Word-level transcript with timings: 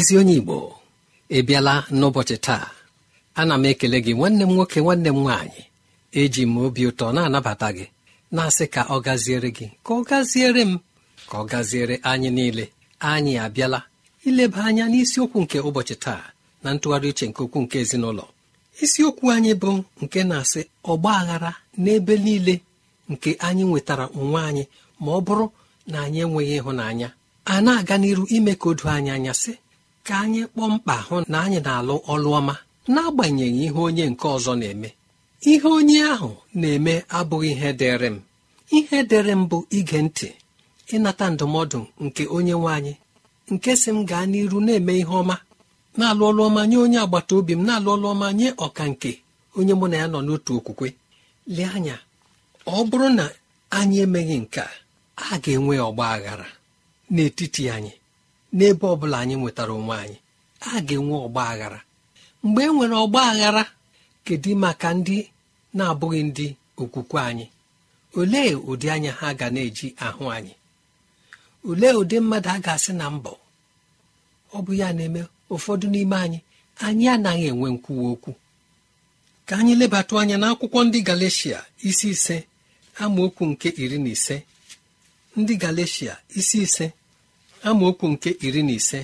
Ezi 0.00 0.14
onye 0.20 0.34
igbo 0.40 0.58
ebiala 1.38 1.74
n'ụbọchị 1.98 2.36
taa 2.46 2.66
ana 3.40 3.54
m 3.62 3.64
ekele 3.70 3.98
gị 4.04 4.12
nwanne 4.18 4.44
m 4.48 4.52
nwoke 4.54 4.78
nwanne 4.84 5.10
m 5.12 5.18
nwaanyị. 5.24 5.62
Eji 6.20 6.42
m 6.52 6.54
obi 6.64 6.82
ụtọ 6.90 7.06
na-anabata 7.14 7.68
gị 7.76 7.86
na-asị 8.34 8.64
ka 8.74 8.82
ọ 8.94 8.96
gaziere 9.06 9.50
gị 9.56 9.66
ka 9.84 9.90
ọ 9.98 10.00
gaziere 10.08 10.62
m 10.70 10.72
ka 11.30 11.36
ọ 11.42 11.44
gaziere 11.50 11.94
anyị 12.10 12.30
niile. 12.36 12.64
Anyị 13.10 13.32
abịala 13.44 13.80
ileba 14.28 14.60
anya 14.68 14.84
n'isiokwu 14.90 15.38
nke 15.44 15.58
ụbọchị 15.68 15.94
taa 16.04 16.24
na 16.62 16.68
ntụgharị 16.74 17.08
uche 17.12 17.24
nke 17.30 17.40
okwu 17.46 17.58
nke 17.64 17.76
ezinụlọ. 17.82 18.24
Isiokwu 18.84 19.24
anyị 19.34 19.52
bụ 19.62 19.70
nke 20.02 20.20
na-asị 20.30 20.60
ọgba 20.90 21.10
aghara 21.20 21.52
n'ebe 21.82 22.14
niile 22.24 22.54
nke 23.12 23.30
anyị 23.46 23.62
nwetara 23.68 24.04
onwe 24.20 24.40
anyị 24.48 24.64
ma 25.02 25.10
ọ 25.18 25.20
bụrụ 25.26 25.46
na 25.90 25.96
anyị 26.04 26.18
enweghị 26.24 26.54
ịhụnanya. 26.60 27.08
A 27.52 27.54
na-aga 27.64 27.94
n'iru 28.00 28.24
ime 28.36 28.52
ka 28.60 28.66
o 28.70 28.74
anyị 28.96 29.10
anya 29.16 29.34
sị 29.42 29.52
ka 30.06 30.14
anyị 30.24 30.42
kpọọ 30.52 30.66
mkpa 30.74 30.94
hụ 31.06 31.16
na 31.32 31.38
anyị 31.44 31.58
na-alụ 31.66 31.94
ọlụ 32.12 32.28
ọma 32.38 32.54
n'agbanyeghị 32.92 33.60
ihe 33.66 33.80
onye 33.86 34.04
nke 34.12 34.26
ọzọ 34.36 34.52
na-eme. 34.60 34.88
Ihe 35.50 35.68
onye 35.78 35.98
ahụ 36.12 36.30
na-eme 36.60 36.92
abụghị 37.18 37.50
ihe 37.54 37.68
dịrị 37.80 38.08
m. 38.14 38.16
Ihe 38.76 38.98
dịrị 39.10 39.32
m 39.40 39.42
bụ 39.50 39.58
ige 39.78 39.98
ntị 40.06 40.28
ịnata 40.94 41.26
ndụmọdụ 41.32 41.78
nke 42.04 42.22
onye 42.36 42.54
nwe 42.60 42.70
anyị 42.76 42.94
nke 43.52 43.70
si 43.80 43.90
m 43.96 43.98
gaa 44.08 44.24
n'iru 44.30 44.58
na-eme 44.66 44.92
ihe 45.02 45.14
ọma 45.22 45.36
na-alụ 45.98 46.22
ọlụ 46.30 46.40
ọma 46.48 46.62
nye 46.70 46.76
onye 46.84 46.98
agbata 47.04 47.32
obi 47.38 47.52
m 47.58 47.62
na-alụ 47.66 47.88
ọlụ 47.94 48.06
ọma 48.14 48.26
nye 48.38 48.48
ọka 48.64 48.82
nke 48.92 49.10
onye 49.58 49.74
mụ 49.78 49.86
na 49.90 49.96
ya 50.02 50.06
nọ 50.12 50.18
n'otu 50.26 50.50
okwukwe. 50.58 50.88
Lee 51.54 51.68
anya 51.76 51.96
ọ 52.66 52.76
bụrụ 52.88 53.08
na 53.18 53.24
anyị 53.76 53.96
emeghị 54.04 54.36
nke 54.44 54.60
a 55.16 55.38
ga-enwe 55.42 55.74
ọgba 55.88 56.04
aghara 56.14 56.48
n'etiti 57.14 57.62
anyị. 57.74 57.92
N'ebe 58.56 58.84
ọ 58.86 58.94
bụla 59.00 59.16
anyị 59.22 59.34
nwetara 59.40 59.72
onwe 59.78 59.94
anyị 60.02 60.16
a 60.60 60.80
ga-enwe 60.86 61.16
ọgba 61.26 61.42
aghara 61.52 61.80
mgbe 62.44 62.60
e 62.62 62.66
nwere 62.74 62.94
ọgba 63.04 63.20
aghara 63.30 63.64
kedu 64.24 64.50
maka 64.62 64.88
ndị 64.98 65.18
na-abụghị 65.76 66.22
ndị 66.28 66.46
okwukwe 66.80 67.20
anyị? 67.30 67.46
Olee 68.18 68.52
ụdị 68.70 68.86
anya 68.94 69.12
ha 69.18 69.28
ga 69.38 69.46
na-eji 69.54 69.86
ahụ 70.06 70.24
anyị? 70.36 70.52
Olee 71.68 71.92
ụdị 72.00 72.16
mmadụ 72.22 72.48
a 72.54 72.58
ga-asị 72.64 72.92
na 73.00 73.06
mbọ? 73.16 73.32
Ọ 74.56 74.58
bụ 74.64 74.72
ya 74.80 74.88
na-eme 74.96 75.20
ụfọdụ 75.54 75.86
n'ime 75.92 76.16
anyị 76.24 76.38
anyị 76.86 77.04
anaghị 77.14 77.44
enwe 77.52 77.68
nkwuwa 77.74 78.06
okwu. 78.14 78.30
Ka 79.46 79.52
anyị 79.60 79.72
lebatụ 79.80 80.14
anya 80.20 80.36
n'akwụkwọ 80.42 80.78
ndị 80.86 80.98
Galeshia 81.08 81.58
isi 81.88 82.06
ise 82.14 82.36
amaokwu 83.02 83.42
nke 83.50 83.68
iri 83.82 83.98
na 84.04 84.08
ise. 84.16 84.36
Ndị 85.38 85.54
Galeshia 85.62 86.12
isi 86.38 86.58
ise. 86.66 86.86
Amaokwu 87.68 88.06
nke 88.12 88.30
iri 88.46 88.62
na 88.66 88.72
ise. 88.78 89.00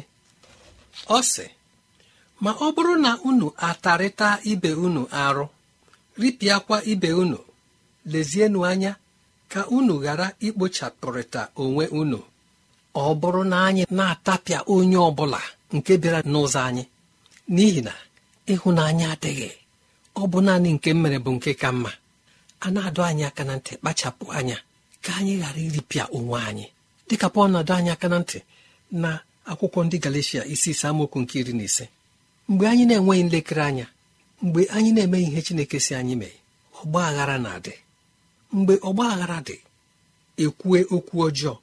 Ọ 1.08 1.19
sị 1.32 1.47
ma 2.43 2.50
ọ 2.53 2.67
bụrụ 2.75 2.94
na 3.05 3.11
unu 3.29 3.47
atarịta 3.69 4.29
ibe 4.53 4.70
unu 4.87 5.03
arụ 5.25 5.44
ripịakwa 6.20 6.76
ibe 6.93 7.11
unu 7.23 7.38
lezienụ 8.12 8.61
anya 8.70 8.93
ka 9.53 9.61
unu 9.76 9.94
ghara 10.05 10.26
ikpochapụrịta 10.47 11.43
onwe 11.62 11.85
unu. 12.00 12.19
Ọ 12.94 13.06
bụrụ 13.20 13.43
na 13.50 13.56
anyị 13.69 13.82
na-atapịa 13.97 14.58
onye 14.75 14.97
ọ 14.97 15.11
bụla 15.19 15.41
nke 15.75 15.93
bịara 16.03 16.20
n'ụzọ 16.32 16.61
anyị 16.69 16.85
n'ihi 17.55 17.81
na 17.87 17.93
ịhụnanya 18.53 19.06
adịghị. 19.14 19.50
Ọ 20.20 20.23
bụ 20.31 20.38
naanị 20.47 20.70
nke 20.76 20.91
mere 21.03 21.19
bụ 21.25 21.31
nke 21.37 21.50
ka 21.61 21.69
mma. 21.76 21.91
A 22.61 22.70
na-adọ 22.75 23.03
anyị 23.11 23.25
aka 23.31 23.43
na 23.49 23.55
ntị 23.58 23.73
kpachapụ 23.81 24.25
anya 24.38 24.56
ka 25.05 25.11
anyị 25.19 25.35
ghara 25.41 25.61
iripịa 25.67 26.05
onwe 26.17 26.38
anyị. 26.50 26.67
Dịka 27.08 27.29
pọl 27.35 27.49
na-adọ 27.53 27.73
anyị 27.79 27.91
aka 27.94 28.08
na 28.12 28.19
ntị 28.23 28.38
na 29.03 29.11
akwụkwọ 29.50 29.81
ndị 29.87 29.97
galacia 30.05 30.43
isi 30.55 30.70
ise 30.75 30.87
amaokwu 30.88 31.19
nke 31.23 31.35
iri 31.41 31.53
na 31.58 31.64
ise. 31.69 31.85
Mgbe 32.49 32.64
anyị 32.70 32.85
na-enweghị 32.88 33.23
nlekere 33.26 33.62
anya 33.69 33.87
mgbe 34.43 34.61
anyị 34.76 34.91
na-eme 34.94 35.19
ihe 35.26 35.41
chineke 35.47 35.79
si 35.85 35.93
anyị 36.00 36.14
mee 36.20 36.37
ọgba 36.81 37.00
aghara 37.08 37.37
na-adị. 37.44 37.75
Mgbe 38.56 38.75
ọgba 38.88 39.05
aghara 39.12 39.38
dị 39.47 39.56
ekwue 40.44 40.81
okwu 40.94 41.17
ọjọọ. 41.29 41.55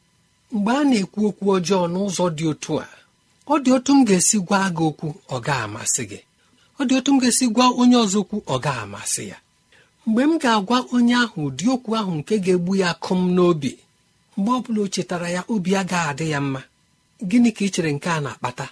Mgbe 0.54 0.72
a 0.72 0.84
na-ekwu 0.90 1.22
okwu 1.30 1.45
ọjọọ 1.57 1.81
n'ụzọ 1.94 2.25
dị 2.38 2.45
otu 2.51 2.74
a 2.80 2.88
ọ 3.48 3.56
dị 3.63 3.69
otu 3.78 3.92
m 3.98 4.06
ga-esi 4.07 4.38
gwa 4.48 4.60
gị 4.75 4.84
okwu 4.90 5.07
ọ 5.30 5.38
ga-amasị 5.45 6.04
gị. 6.12 6.19
Ọ 6.80 6.81
dị 6.88 6.94
otu 7.00 7.10
m 7.13 7.18
ga-esi 7.22 7.45
gwa 7.56 7.66
onye 7.81 7.98
ọzọ 8.06 8.18
okwu 8.24 8.38
ọ 8.54 8.56
ga-amasị 8.66 9.24
ya. 9.31 9.38
Mgbe 10.07 10.22
m 10.30 10.34
ga-agwa 10.42 10.78
onye 10.95 11.16
ahụ 11.24 11.40
ụdị 11.48 11.66
okwu 11.75 11.92
ahụ 12.00 12.12
nke 12.19 12.34
ga-egbu 12.44 12.72
ya 12.81 12.88
akụm 12.94 13.22
n'obi 13.36 13.72
mgbe 14.38 14.51
ọ 14.57 14.59
bụla 14.63 14.80
o 14.81 14.88
chetara 14.94 15.27
ya 15.35 15.41
obi 15.53 15.71
agaghị 15.81 16.07
adị 16.12 16.25
ya 16.33 16.39
mma. 16.45 16.62
Gịnị 17.30 17.50
ka 17.56 17.62
ị 17.65 17.69
chere 17.74 17.91
nke 17.95 18.09
a 18.09 18.19
na-akpata? 18.24 18.65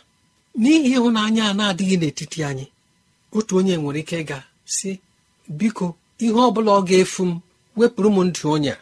N'ihi 0.61 0.89
ịhụnanya 0.97 1.43
a 1.49 1.53
na-adịghị 1.57 1.95
n'etiti 1.99 2.39
anyị 2.49 2.65
otu 3.37 3.53
onye 3.59 3.75
nwere 3.81 3.99
ike 4.03 4.15
ịga 4.23 4.39
si 4.75 4.91
biko 5.59 5.87
ihe 6.23 6.31
ọ 6.31 6.51
bụla 6.55 6.71
ọ 6.79 6.81
ga-efu 6.87 7.23
m 7.29 7.39
wepụrụ 7.79 8.09
m 8.15 8.17
ndụ 8.27 8.43
onye 8.55 8.73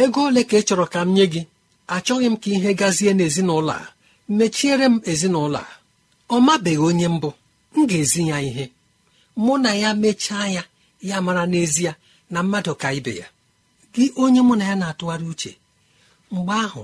ego 0.00 0.20
ole 0.28 0.42
ka 0.48 0.56
ị 0.58 0.62
chọrọ 0.68 0.86
ka 0.92 1.00
m 1.06 1.10
nye 1.16 1.24
gị? 1.32 1.42
Achọghị 1.94 2.26
m 2.32 2.36
ka 2.42 2.48
ihe 2.56 2.70
gazie 2.80 3.12
n'ezinụlọ 3.16 3.72
a. 3.72 3.84
Mechiere 4.38 4.86
m 4.88 4.96
ezinụlọ 5.10 5.58
a. 5.58 5.66
Ọ 6.34 6.36
mabeghị 6.46 6.78
onye 6.88 7.08
mbụ. 7.16 7.30
M 7.76 7.86
ga-ezi 7.88 8.22
ya 8.30 8.38
ihe. 8.48 8.64
Mụ 9.42 9.52
na 9.62 9.70
ya 9.82 9.90
mechaa 10.02 10.46
ya 10.56 10.62
ya 11.08 11.16
mara 11.26 11.44
n'ezie 11.50 11.92
na 12.32 12.38
mmadụ 12.42 12.72
ka 12.80 12.88
ibe 12.98 13.12
ya. 13.20 13.26
Gị 13.94 14.04
onye 14.22 14.40
mụ 14.46 14.54
na 14.58 14.64
ya 14.70 14.74
na-atụgharị 14.80 15.26
uche 15.32 15.52
mgbe 16.34 16.52
ahụ 16.64 16.82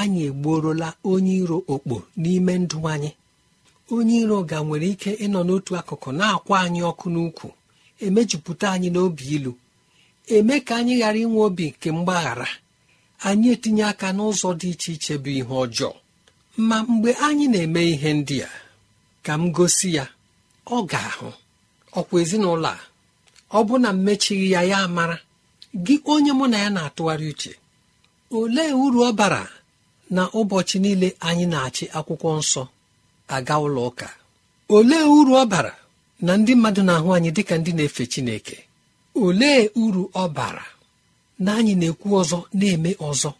anyị 0.00 0.20
egborola 0.28 0.88
onye 1.10 1.32
iro 1.42 1.58
okpo 1.74 1.96
n'ime 2.20 2.52
ndụ 2.62 2.78
anyị. 2.92 3.10
Onye 3.94 4.16
iro 4.22 4.38
ga 4.48 4.58
nwere 4.66 4.86
ike 4.94 5.10
ịnọ 5.24 5.40
n'otu 5.46 5.72
akụkụ 5.80 6.10
na-akwa 6.18 6.54
anyị 6.64 6.80
ọkụ 6.90 7.06
n'ukwu 7.14 7.48
emejupụta 8.04 8.66
anyị 8.74 8.88
n'obi 8.94 9.24
ilu 9.36 9.52
eme 10.34 10.54
ka 10.66 10.72
anyị 10.80 10.94
ghara 11.00 11.18
inwe 11.24 11.40
obi 11.48 11.64
nke 11.72 11.88
mgbaghara. 11.96 12.48
Anyị 13.26 13.46
etinye 13.54 13.84
aka 13.92 14.08
n'ụzọ 14.16 14.48
dị 14.60 14.68
iche 14.74 14.90
iche 14.96 15.14
bụ 15.22 15.30
ihe 15.40 15.54
ọjọọ. 15.64 15.92
Ma 16.68 16.76
mgbe 16.88 17.10
anyị 17.26 17.44
na-eme 17.52 17.80
ihe 17.92 18.10
ndị 18.18 18.36
a 18.48 18.50
ka 19.24 19.32
m 19.40 19.52
gosi 19.56 19.88
ya 19.96 20.04
ọ 20.66 20.76
ga-ahụ. 20.90 21.28
Ọkwa 21.98 22.16
ezinụlọ 22.22 22.68
a 22.76 22.78
ọ 23.58 23.60
bụ 23.66 23.74
na 23.82 23.88
mmechighị 23.96 24.46
ya 24.54 24.60
ya 24.70 24.78
mara 24.96 25.16
gị 25.84 25.94
onye 26.12 26.32
mụ 26.38 26.44
na 26.52 26.56
ya 26.64 26.68
na-atụgharị 26.74 27.26
uche 27.32 27.52
olee 28.30 28.72
uru 28.72 29.00
ọ 29.08 29.12
bara 29.12 29.48
na 30.10 30.22
ụbọchị 30.38 30.78
niile 30.84 31.08
anyị 31.28 31.46
na-achị 31.52 31.84
akwụkwọ 31.98 32.30
nsọ 32.40 32.62
aga 33.36 33.54
ụlọ 33.64 33.80
ụka? 33.88 34.08
Olee 34.76 35.04
uru 35.16 35.32
ọ 35.32 35.44
bara 35.52 35.72
na 36.26 36.32
ndị 36.38 36.52
mmadụ 36.56 36.82
na-ahụ 36.88 37.08
anyị 37.16 37.30
dịka 37.36 37.54
ndị 37.58 37.72
na-efe 37.76 38.04
Chineke? 38.12 38.56
Olee 39.24 39.60
uru 39.82 40.02
ọ 40.14 40.24
bara 40.36 40.64
na 41.44 41.50
anyị 41.58 41.74
na-ekwu 41.80 42.08
ọzọ 42.20 42.38
na-eme 42.58 42.90
ọzọ? 43.08 43.30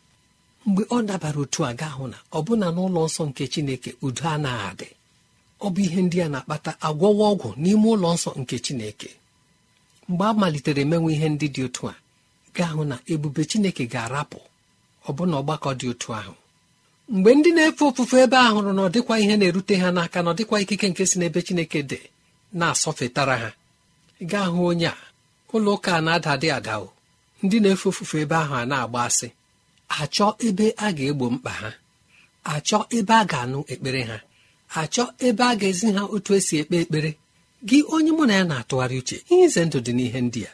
Mgbe 0.67 0.82
ọ 0.82 0.99
dabara 1.08 1.38
otu 1.44 1.61
a 1.69 1.70
ga-ahụ 1.81 2.05
na 2.12 2.19
ọbụna 2.38 2.67
n'ụlọ 2.75 3.00
nsọ 3.08 3.23
nke 3.29 3.44
Chineke 3.52 3.90
udo 4.06 4.25
anaghị 4.35 4.64
adị 4.70 4.88
ọ 5.64 5.67
bụ 5.73 5.81
ihe 5.87 6.00
ndị 6.06 6.19
a 6.25 6.29
na-akpata 6.32 6.70
agwọwa 6.87 7.25
ọgwụ 7.32 7.49
n'ime 7.62 7.87
ụlọ 7.94 8.08
nsọ 8.17 8.31
nke 8.40 8.56
Chineke. 8.64 9.11
Mgbe 10.08 10.25
a 10.25 10.32
malitere 10.40 10.81
emenwe 10.85 11.11
ihe 11.14 11.29
ndị 11.35 11.46
dị 11.55 11.61
otu 11.67 11.82
a 11.88 11.94
ga-ahụ 12.56 12.82
na 12.90 12.96
ebube 13.12 13.43
Chineke 13.50 13.85
ga-arapụ. 13.93 14.38
Ọbụna 15.08 15.34
ọgbakọ 15.40 15.70
dị 15.81 15.87
otu 15.93 16.08
ahụ. 16.19 16.34
Mgbe 17.14 17.31
ndị 17.34 17.50
na-efe 17.56 17.82
ofufe 17.88 18.16
ebe 18.25 18.37
a 18.37 18.49
hụrụ 18.55 18.70
na 18.76 18.82
ọ 18.87 18.88
dịkwa 18.94 19.14
ihe 19.22 19.34
na-erute 19.40 19.75
ha 19.82 19.88
n'aka 19.96 20.19
na 20.25 20.31
ọ 20.32 20.34
dịkwa 20.38 20.56
ikike 20.62 20.87
nke 20.90 21.02
si 21.10 21.16
n'ebe 21.19 21.40
Chineke 21.46 21.81
dị 21.90 21.99
na-asọfetara 22.58 23.37
ha. 23.43 23.50
Gaa 24.31 24.46
hụ 24.52 24.60
onye 24.70 24.87
a 24.87 24.96
ụlọ 25.55 25.70
ụka 25.76 25.93
na-ada 26.06 26.32
dị 26.43 26.49
ada 26.58 26.75
o. 26.84 26.88
Ndị 27.43 27.56
na-efe 27.62 27.87
ofufe 27.90 28.16
ebe 28.25 28.37
ahụ 28.43 28.55
a 28.55 28.64
na-agba 28.70 29.00
asị 29.08 29.28
achọ 30.00 30.26
ebe 30.46 30.66
a 30.76 30.87
ga-egbo 30.96 31.26
mkpa 31.34 31.50
ha. 31.61 31.70
Achọ 32.52 32.78
ebe 32.96 33.14
a 33.14 33.25
ga-anụ 33.31 33.61
ekpere 33.72 34.02
ha. 34.11 34.19
Achọ 34.81 35.04
ebe 35.26 35.43
a 35.44 35.54
ga-ezi 35.61 35.88
ha 35.96 36.02
otu 36.14 36.31
esi 36.38 36.54
ekpe 36.62 36.76
ekpere. 36.82 37.11
Gị 37.69 37.78
onye 37.94 38.11
mụ 38.16 38.25
na 38.28 38.34
ya 38.38 38.44
na-atụgharị 38.50 38.96
uche 39.02 39.16
ihe 39.32 39.44
ize 39.46 39.62
ndụ 39.64 39.78
dị 39.87 39.93
n'ihe 39.96 40.20
ndị 40.26 40.40
a. 40.50 40.52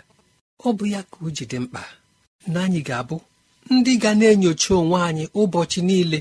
Ọ 0.66 0.68
bụ 0.76 0.84
ya 0.94 1.00
ka 1.10 1.16
o 1.26 1.30
ji 1.36 1.44
dị 1.50 1.58
mkpa. 1.64 1.82
Na 2.52 2.58
anyị 2.66 2.80
ga-abụ 2.88 3.16
ndị 3.70 3.92
ga 4.02 4.10
na-enyocha 4.18 4.70
onwe 4.80 4.98
anyị 5.08 5.24
ụbọchị 5.40 5.80
niile. 5.88 6.18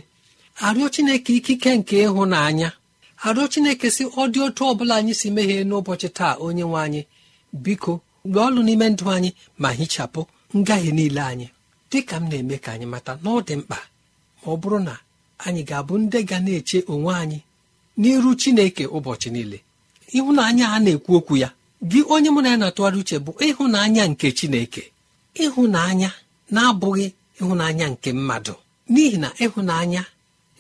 Arịọ 0.66 0.88
Chineke 0.94 1.32
ikike 1.38 1.72
nke 1.78 1.96
ịhụnanya. 2.08 2.70
Arịọ 3.28 3.46
Chineke 3.52 3.88
si 3.96 4.04
ọ 4.06 4.24
dị 4.32 4.40
otu 4.48 4.62
ọ 4.66 4.74
bụla 4.78 4.94
anyị 5.00 5.14
si 5.20 5.28
meghee 5.36 5.64
n'ụbọchị 5.70 6.08
taa 6.18 6.34
onye 6.46 6.64
nwe 6.70 6.80
anyị. 6.86 7.02
Biko 7.64 7.94
gbe 8.30 8.40
ọlụ 8.48 8.60
n'ime 8.66 8.88
ndụ 8.94 9.06
anyị 9.16 9.30
ma 9.62 9.70
hichapụ 9.80 10.22
ngahie 10.58 10.92
niile 10.98 11.22
anyị. 11.32 11.48
Dị 11.92 12.00
ka 12.10 12.16
m 12.20 12.24
na-eme 12.30 12.58
ka 12.64 12.70
anyị 12.76 12.86
mata 12.94 13.14
na 13.24 13.30
ọ 13.32 13.40
dị 13.48 13.56
mkpa 13.60 13.78
ma 14.42 14.48
ọ 14.54 14.56
bụrụ 14.62 14.80
na 14.88 14.94
anyị 15.46 15.62
ga-abụ 15.70 15.94
ndị 16.02 16.20
ga 16.30 16.38
na-eche 16.46 16.80
onwe 16.94 17.12
anyị 17.22 17.40
n'iru 18.00 18.32
Chineke 18.42 18.84
ụbọchị 18.96 19.30
niile. 19.36 19.58
Ịhụnanya 20.18 20.66
a 20.76 20.78
na-ekwu 20.84 21.12
okwu 21.20 21.34
ya 21.44 21.50
gị 21.92 22.00
onye 22.14 22.30
mụ 22.34 22.40
na 22.44 22.50
ya 22.54 22.58
na-atụgharị 22.62 22.98
uche 23.02 23.18
bụ 23.26 23.32
ịhụnanya 23.48 24.04
nke 24.12 24.28
Chineke. 24.38 24.84
Ịhụnanya 25.44 26.10
na-abụghị 26.54 27.08
ịhụnanya 27.44 27.86
nke 27.94 28.10
mmadụ. 28.18 28.54
N'ihi 28.92 29.18
na 29.24 29.30
ịhụnanya 29.46 30.02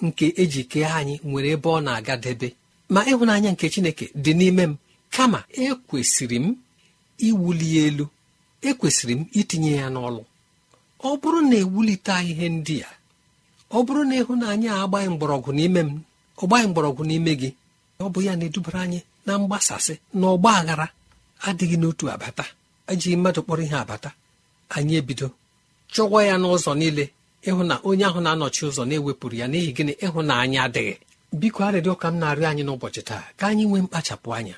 nke 0.05 0.25
eji 0.41 0.61
kee 0.71 0.85
anyị 0.97 1.15
nwere 1.29 1.49
ebe 1.55 1.69
ọ 1.69 1.79
na-agadebe 1.85 2.47
ma 2.93 3.01
ịhụnanya 3.11 3.49
nke 3.53 3.65
Chineke 3.73 4.05
dị 4.23 4.31
n'ime 4.39 4.63
m 4.67 4.73
kama 5.15 5.39
ekwesịrị 5.65 6.37
m 6.43 6.55
iwuli 7.27 7.67
elu. 7.85 8.05
Ekwesịrị 8.69 9.13
m 9.19 9.21
itinye 9.39 9.71
ya 9.81 9.87
n'ọlụ. 9.93 10.21
Ọ 11.07 11.09
bụrụ 11.21 11.39
na 11.49 11.55
ewulite 11.63 12.13
ihe 12.31 12.45
ndị 12.55 12.75
a 12.89 12.91
ọ 13.77 13.79
bụrụ 13.85 14.01
na 14.09 14.15
ịhụnanya 14.21 14.69
agbaghị 14.83 15.07
mgbọrọgwụ 15.13 15.51
n'ime 15.57 15.81
m 15.87 15.91
ọ 16.41 16.43
gbaghị 16.47 16.65
mgbọrọgwụ 16.69 17.03
n'ime 17.09 17.31
gị 17.41 17.49
ọ 18.03 18.05
bụ 18.13 18.19
ya 18.27 18.33
na-edubara 18.39 18.79
anyị 18.85 18.99
na 19.25 19.31
mgbasasị 19.41 19.93
na 20.19 20.25
ọgba 20.33 20.49
aghara 20.59 20.87
adịghị 21.47 21.77
n'otu 21.79 22.05
abata. 22.13 22.45
Ejighị 22.91 23.15
mmadụ 23.17 23.39
kpọrọ 23.45 23.61
ihe 23.67 23.77
abata. 23.83 24.09
Anyị 24.75 24.93
ebido 25.01 25.27
chọwa 25.93 26.19
ya 26.29 26.35
n'ụzọ 26.41 26.71
niile 26.79 27.05
ịhụ 27.49 27.61
na 27.69 27.75
onye 27.87 28.05
ahụ 28.09 28.19
na-anọchi 28.25 28.61
ụzọ 28.69 28.83
na-ewepụrụ 28.89 29.35
ya 29.41 29.47
n'ihi 29.51 29.69
gịnị? 29.77 29.93
Ịhụnanya 30.05 30.59
adịghị. 30.67 30.95
Biko 31.39 31.59
arịrịọ 31.67 31.93
ka 32.01 32.07
m 32.11 32.15
na-arịọ 32.21 32.45
anyị 32.51 32.63
n'ụbọchị 32.67 33.01
taa 33.09 33.23
ka 33.37 33.43
anyị 33.51 33.63
nwee 33.69 33.81
mkpachapụ 33.85 34.29
anya. 34.37 34.55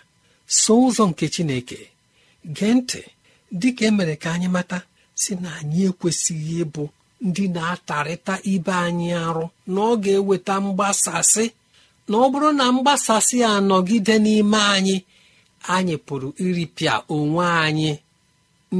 So 0.61 0.73
ụzọ 0.85 1.03
nke 1.09 1.25
Chineke 1.33 1.79
gee 2.55 2.73
ntị 2.77 3.01
dị 3.59 3.69
ka 3.77 3.83
emere 3.89 4.15
ka 4.23 4.29
anyị 4.35 4.47
mata 4.55 4.77
si 5.21 5.31
na 5.43 5.49
anyị 5.59 5.79
ekwesịghị 5.89 6.55
ịbụ 6.63 6.83
ndị 7.27 7.43
na-atarịta 7.55 8.33
ibe 8.53 8.73
anyị 8.87 9.07
arụ 9.25 9.45
na 9.73 9.79
ọ 9.81 9.93
ga-eweta 10.03 10.53
mgbasasị. 10.65 11.45
Na 12.09 12.15
ọ 12.17 12.25
bụrụ 12.31 12.49
na 12.59 12.65
mgbasasị 12.75 13.37
a 13.49 13.61
nọgide 13.69 14.15
n'ime 14.25 14.59
anyị 14.75 14.97
anyị 15.75 15.95
pụrụ 16.05 16.27
iripịa 16.45 16.95
onwe 17.15 17.45
anyị 17.67 17.91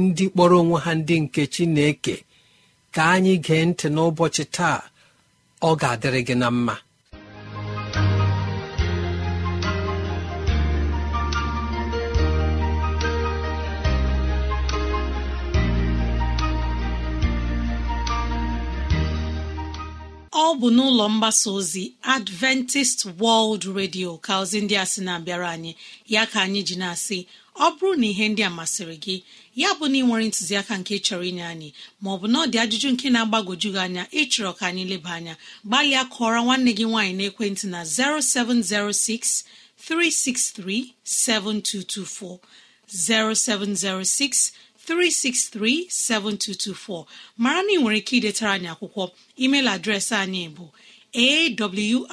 ndị 0.00 0.24
kpọrọ 0.32 0.56
onwe 0.62 0.78
ha 0.84 0.92
ndị 1.00 1.14
nke 1.24 1.42
Chineke 1.54 2.14
ka 2.96 3.04
anyị 3.14 3.34
gee 3.46 3.64
ntị 3.68 3.86
n'ụbọchị 3.94 4.44
taa 4.56 4.78
ọ 5.68 5.70
ga-adịrị 5.80 6.20
gị 6.28 6.34
na 6.40 6.48
mma. 6.56 6.74
Ọ 20.44 20.46
bụ 20.60 20.68
n'ụlọ 20.76 21.04
mgbasa 21.14 21.48
ozi 21.58 21.84
adventist 22.16 22.98
world 23.20 23.62
radio 23.78 24.10
ka 24.24 24.32
ozi 24.42 24.58
ndị 24.64 24.74
a 24.82 24.86
sị 24.92 25.00
na-abịara 25.06 25.48
anyị. 25.56 25.72
Ya 26.14 26.22
ka 26.32 26.38
anyị 26.46 26.60
ji 26.68 26.76
na-asị 26.82 27.18
ọ 27.64 27.66
bụrụ 27.76 27.92
na 28.00 28.06
ihe 28.12 28.24
ndị 28.30 28.42
a 28.48 28.50
masịrị 28.58 28.96
gị 29.04 29.16
ya 29.60 29.68
bụ 29.78 29.84
na 29.90 29.96
ị 30.00 30.02
nwere 30.06 30.24
ntụziaka 30.30 30.72
nke 30.80 30.94
chọrọ 31.06 31.24
inye 31.30 31.44
anyị 31.52 31.68
maọbụ 32.02 32.26
na 32.32 32.36
ọ 32.42 32.44
dị 32.52 32.56
ajụjụ 32.64 32.88
nke 32.94 33.06
na-agbagwoju 33.14 33.68
gị 33.74 33.80
anya 33.86 34.02
ịchọrọ 34.20 34.50
ka 34.58 34.64
anyị 34.70 34.84
leba 34.90 35.10
anya 35.18 35.34
gbalịa 35.68 36.02
kọọrọ 36.14 36.40
nwanne 36.46 36.70
gị 36.78 36.84
nwaanyị 36.90 37.12
n'ekwentị 37.18 37.64
na 37.72 37.80
0706 37.84 39.44
363 39.88 40.94
7224 41.04 42.38
0706 42.88 44.52
363-7224 44.86 47.04
mara 47.42 47.60
na 47.62 47.72
ị 47.72 47.76
nwere 47.80 47.98
ike 48.00 48.14
idetara 48.18 48.50
anyị 48.56 48.68
akwụkwọ 48.74 49.04
email 49.44 49.66
adreesị 49.74 50.14
anyị 50.24 50.42
bụ 50.56 50.66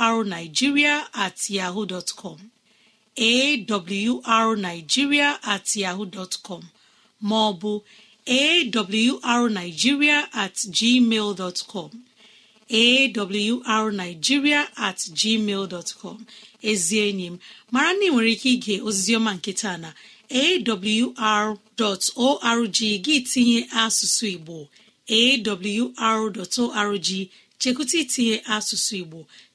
awrnigeria 0.06 0.96
at 1.14 1.38
yahoo 1.50 1.86
dot 1.86 2.10
com 2.22 2.40
awrnigeria 4.26 5.30
at 5.54 5.76
yahoo 5.76 6.06
dot 6.06 6.34
com. 6.48 6.64
Ma 7.28 7.38
ọ 7.50 7.52
bụ 7.62 7.72
awrnigeria 9.32 10.18
at 10.44 10.56
gmail 10.78 11.30
awrnigeria 13.76 14.62
at 14.88 15.00
gmail 15.20 15.64
dot 15.74 15.90
com. 16.02 16.20
Ezi 16.70 16.96
enyi 17.08 17.28
m 17.34 17.40
mara 17.74 17.92
na 17.98 18.04
ị 18.08 18.10
nwere 18.12 18.30
ike 18.36 18.50
ige 18.56 18.76
oziziọma 18.88 19.32
nke 19.38 19.52
taa 19.62 19.78
na 19.84 19.90
awr.org 20.42 21.58
gị 23.06 23.16
tinye 23.32 23.60
asụsụ 23.84 24.26
Igbo 24.36 24.58
awr.org 25.20 27.10
chekwụta 27.64 27.96
itinye 28.04 28.36
asụsụ 28.56 28.94
igbo 29.02 29.20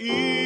Asụrụ 0.00 0.39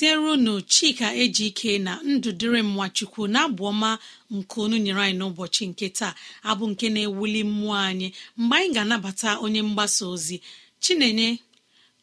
gaziere 0.00 0.30
unu 0.30 0.60
chika 0.60 1.14
eji 1.14 1.46
ike 1.50 1.72
na 1.84 1.92
ndụ 2.04 2.30
dịrị 2.38 2.60
m 2.64 2.70
nwachukwu 2.74 3.22
na 3.32 3.38
abụ 3.46 3.62
ọma 3.70 3.90
nke 4.34 4.56
unu 4.64 4.76
nyere 4.84 5.00
anyị 5.04 5.16
n'ụbọchị 5.18 5.64
nke 5.70 5.86
taa. 5.98 6.12
Abụ 6.50 6.64
nke 6.70 6.86
na-ewuli 6.94 7.40
mmụọ 7.50 7.74
anyị. 7.88 8.08
Mgbe 8.40 8.56
anyị 8.56 8.70
ga-anabata 8.74 9.30
onye 9.44 9.60
mgbasa 9.68 10.02
ozi 10.14 10.36
chinenye 10.82 11.28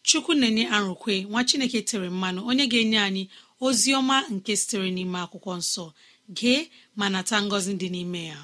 chukwu 0.08 0.32
na-enye 0.40 0.64
arụkwe 0.76 1.14
nwa 1.30 1.42
chineke 1.48 1.80
tere 1.90 2.08
mmanụ 2.14 2.40
onye 2.50 2.66
ga-enye 2.72 3.00
anyị 3.08 3.24
ozi 3.66 3.90
ọma 4.00 4.16
nke 4.34 4.52
sitere 4.60 4.88
n'ime 4.96 5.18
akwụkwọ 5.26 5.52
nsọ. 5.62 5.86
Gee 6.38 6.62
ma 6.98 7.06
nata 7.14 7.36
ngọzi 7.46 7.72
dị 7.82 7.88
n'ime 7.94 8.22
ya. 8.32 8.40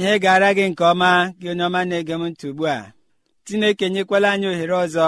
Ihe 0.00 0.14
gara 0.24 0.48
gị 0.56 0.64
nke 0.70 0.84
ọma 0.92 1.10
gị 1.40 1.46
onye 1.52 1.64
ọma 1.68 1.80
na-ege 1.88 2.14
m 2.20 2.24
ntị 2.30 2.46
ugbu 2.50 2.64
a. 2.76 2.92
Chineke 3.46 3.86
nyekwala 3.94 4.28
anyị 4.34 4.46
ohere 4.52 4.74
ọzọ 4.84 5.06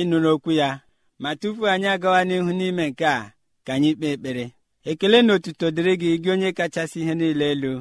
ịnụ 0.00 0.16
n'okwu 0.22 0.50
ya 0.60 0.68
ma 1.22 1.30
tupu 1.40 1.62
anyị 1.72 1.88
agawa 1.94 2.20
n'ihu 2.28 2.50
n'ime 2.58 2.84
nke 2.90 3.06
a 3.16 3.32
ka 3.66 3.72
anyị 3.76 3.90
kpee 3.96 4.12
ekpere. 4.14 4.44
Ekele 4.90 5.18
na 5.26 5.32
otuto 5.36 5.66
dịrị 5.74 5.94
gị 6.02 6.10
gị 6.22 6.28
onye 6.34 6.48
kachasị 6.58 6.98
ihe 7.02 7.14
niile 7.20 7.46
elu 7.52 7.72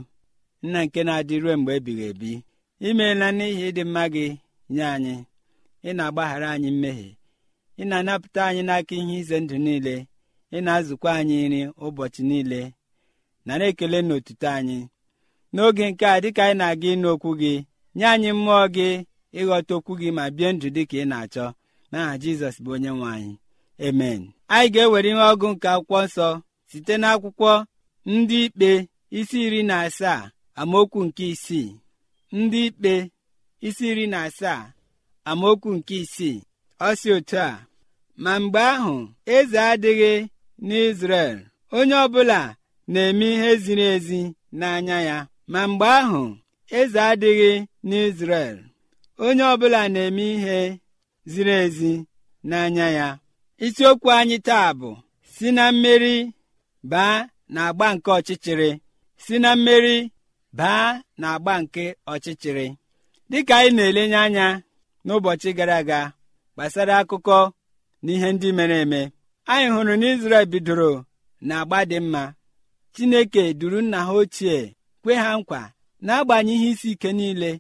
nna 0.64 0.80
nke 0.86 1.00
na-adị 1.08 1.36
ruo 1.44 1.54
mgbe 1.60 1.72
ebighị 1.80 2.06
ebi. 2.12 2.32
Imeela 2.88 3.28
n'ihi 3.38 3.64
ịdị 3.70 3.84
mma 3.88 4.04
gị 4.14 4.26
nye 4.74 4.84
anyị. 4.96 5.16
Ị 5.88 5.92
na-agbaghara 5.98 6.48
anyị 6.56 6.70
mmehie. 6.74 7.12
Ị 7.82 7.84
na-anapụta 7.90 8.42
anyị 8.50 8.62
n'aka 8.68 8.94
ihe 9.00 9.16
ize 9.22 9.38
ndụ 9.44 9.56
niile. 9.66 9.96
Ị 10.56 10.60
na-azụkwa 10.66 11.10
anyị 11.20 11.38
nri 11.50 11.62
ụbọchị 11.86 12.22
niile. 12.30 12.62
Nara 13.46 13.66
ekele 13.72 13.98
na 14.08 14.14
otuto 14.18 14.48
anyị. 14.58 14.80
N'oge 15.54 15.86
nke 15.92 16.06
a 16.14 16.22
dịka 16.24 16.44
anyị 16.46 16.58
na-aga 16.60 16.88
ịnụ 16.94 17.08
okwu 17.14 17.30
gị 17.42 17.54
nye 17.96 18.06
anyị 18.14 18.30
mmụọ 18.38 18.64
gị 18.76 18.88
ịghọta 19.40 19.74
okwu 19.78 19.92
gị 20.02 20.10
ma 20.18 20.24
bie 20.36 20.48
ndụ 20.54 20.68
dị 20.76 20.84
ka 20.90 20.98
ị 21.04 21.06
na-achọ. 21.12 21.46
N'aha 21.92 22.14
jizọs 22.22 22.56
bụ 22.64 22.70
onye 22.76 22.90
nwe 22.98 23.08
anyị. 23.16 23.34
Emen 23.88 24.22
anyị 24.54 24.68
ga-ewere 24.74 25.10
ihe 25.12 25.24
ọgụ 25.32 25.48
nke 25.54 25.68
akwụkwọ 25.76 26.00
nsọ 26.06 26.28
site 26.70 26.94
n'akwụkwọ 27.02 27.52
ndị 28.12 28.38
ikpe 28.46 28.70
isi 29.20 29.38
iri 29.46 29.62
na 29.70 29.76
asaa 29.86 30.20
amaokwu 30.60 31.00
nke 31.08 31.24
isii. 31.34 31.70
Ndị 32.40 32.60
ikpe 32.68 32.94
isi 33.68 33.84
iri 33.92 34.06
na 34.14 34.18
asaa 34.28 34.62
amaokwu 35.30 35.70
nke 35.78 35.96
isii. 36.04 36.38
Ọ 36.86 36.96
si 37.00 37.08
otu 37.16 37.38
a 37.48 37.50
ma 38.24 38.32
mgbe 38.42 38.60
ahụ 38.74 38.96
eze 39.36 39.60
adịghị 39.72 40.14
n'Izrel 40.68 41.38
onye 41.78 41.96
ọbụla 42.06 42.40
na-eme 42.92 43.26
ihe 43.36 43.50
ziri 43.64 43.86
ezi 43.96 44.22
n'anya 44.60 44.98
ya. 45.10 45.18
Ma 45.54 45.62
mgbe 45.70 45.86
ahụ 46.00 46.22
eze 46.80 47.00
adịghị 47.12 47.52
n'Izrel. 47.90 48.56
Onye 49.26 49.44
ọbụla 49.54 49.82
na-eme 49.94 50.24
ihe 50.36 50.58
ziri 51.32 51.54
ezi 51.64 51.92
n'anya 52.50 52.88
ya. 52.98 53.08
Isiokwu 53.66 54.10
anyị 54.20 54.38
taa 54.48 54.70
bụ 54.80 54.90
si 55.34 55.48
na 55.58 55.64
mmeri 55.72 56.16
baa 56.92 57.18
na 57.54 57.60
agba 57.70 57.88
nke 57.96 58.10
ọchịchịrị. 58.18 58.70
Si 59.24 59.36
na 59.44 59.50
mmeri 59.56 59.96
baa 60.60 60.88
na 61.20 61.28
agba 61.36 61.54
nke 61.62 61.84
ọchịchịrị. 62.14 62.66
Dịka 63.30 63.54
anyị 63.60 63.72
na-elenye 63.78 64.18
anya 64.26 64.48
n'ụbọchị 65.06 65.50
gara 65.58 65.76
aga 65.82 66.00
gbasara 66.56 66.96
akụkọ 67.02 67.38
na 68.04 68.10
ihe 68.16 68.30
ndị 68.34 68.50
mere 68.58 68.78
eme 68.84 69.02
anyị 69.52 69.68
hụrụ 69.74 69.94
na 70.02 70.08
Izrel 70.14 70.46
bidoro 70.52 70.92
na 71.48 71.54
agba 71.62 71.80
dị 71.90 71.98
mma. 72.06 72.24
Chineke 72.94 73.44
duru 73.60 73.80
nna 73.84 74.00
ha 74.06 74.12
ochie 74.22 74.58
kwe 75.04 75.16
ha 75.24 75.32
nkwa 75.40 75.62
n'agbanyeghị 76.06 76.70
isi 76.74 76.90
ike 76.92 77.10
niile 77.14 77.52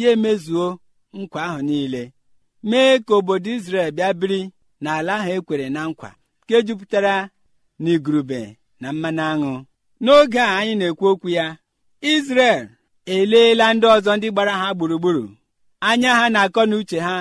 ya 0.00 0.08
emezuo 0.14 0.68
nkwa 1.18 1.40
ahụ 1.46 1.60
niile. 1.68 2.02
Mee 2.62 2.98
ka 3.06 3.14
obodo 3.18 3.50
Izrel 3.56 3.90
bịa 3.96 4.10
biri 4.20 4.40
n'ala 4.82 5.12
ahụ 5.18 5.30
ekwere 5.36 5.66
na 5.74 5.80
nkwa 5.88 6.10
nke 6.44 6.56
jupụtara 6.66 7.14
n'igurube 7.82 8.40
na 8.80 8.88
mmanụ 8.92 9.22
aṅụ. 9.32 9.52
N'oge 10.04 10.40
a 10.40 10.50
anyị 10.58 10.74
na-ekwu 10.78 11.06
okwu 11.12 11.28
ya 11.38 11.46
Izrel 12.12 12.62
eleela 13.14 13.66
ndị 13.74 13.86
ọzọ 13.96 14.12
ndị 14.16 14.28
gbara 14.32 14.54
ha 14.60 14.68
gburugburu. 14.76 15.24
Anya 15.88 16.10
ha 16.18 16.24
na-akọ 16.34 16.62
na 16.68 16.74
uche 16.80 16.98
ha 17.06 17.16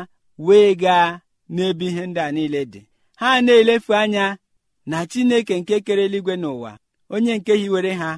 wee 0.45 0.75
gaa 0.81 1.07
n'ebe 1.53 1.85
ihe 1.89 2.03
ndị 2.09 2.19
a 2.19 2.31
niile 2.35 2.61
dị. 2.71 2.81
Ha 3.19 3.29
na-elefu 3.45 3.91
anya 4.01 4.25
na 4.89 4.97
Chineke 5.11 5.53
nke 5.59 5.75
kere 5.85 6.03
eluigwe 6.05 6.35
n'ụwa 6.41 6.71
onye 7.13 7.33
nke 7.37 7.53
hiwere 7.61 7.93
ha 8.01 8.11